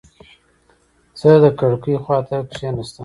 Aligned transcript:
زه 1.19 1.31
د 1.43 1.45
کړکۍ 1.59 1.95
خواته 2.03 2.37
کېناستم. 2.55 2.99